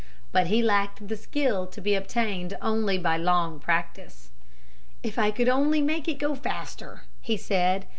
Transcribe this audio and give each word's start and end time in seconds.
But 0.31 0.47
he 0.47 0.63
lacked 0.63 1.07
the 1.09 1.15
skill 1.15 1.67
to 1.67 1.79
be 1.79 1.93
obtained 1.93 2.57
only 2.59 2.97
by 2.97 3.17
long 3.17 3.59
practice. 3.59 4.31
"If 5.03 5.19
I 5.19 5.29
could 5.29 5.47
only 5.47 5.79
make 5.83 6.07
it 6.07 6.15
go 6.17 6.33
faster," 6.33 7.03
he 7.21 7.37
said. 7.37 7.85